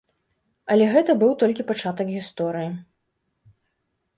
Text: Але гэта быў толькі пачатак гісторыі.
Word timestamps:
Але 0.75 0.87
гэта 0.95 1.15
быў 1.25 1.35
толькі 1.43 1.65
пачатак 1.73 2.07
гісторыі. 2.15 2.73